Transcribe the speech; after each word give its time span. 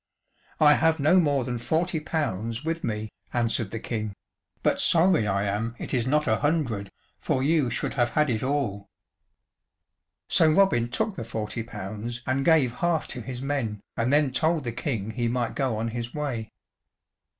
"I 0.59 0.73
have 0.73 0.99
no 0.99 1.19
more 1.19 1.43
than 1.43 1.59
forty 1.59 1.99
pounds 1.99 2.65
with 2.65 2.83
me," 2.83 3.11
answered 3.33 3.69
the 3.69 3.79
King, 3.79 4.15
"but 4.63 4.81
sorry 4.81 5.27
I 5.27 5.43
am 5.43 5.75
it 5.77 5.93
is 5.93 6.07
not 6.07 6.25
a 6.25 6.37
hundred, 6.37 6.91
for 7.19 7.43
you 7.43 7.69
should 7.69 7.93
have 7.93 8.09
had 8.09 8.27
it 8.31 8.41
all." 8.41 8.89
So 10.27 10.51
Robin 10.51 10.89
took 10.89 11.17
the 11.17 11.23
forty 11.23 11.61
pounds, 11.61 12.23
and 12.25 12.43
gave 12.43 12.71
half 12.77 13.07
to 13.09 13.21
his 13.21 13.43
men, 13.43 13.79
and 13.95 14.11
then 14.11 14.31
told 14.31 14.63
the 14.63 14.71
King 14.71 15.11
he 15.11 15.27
might 15.27 15.53
go 15.53 15.77
on 15.77 15.89
his 15.89 16.15
way. 16.15 16.49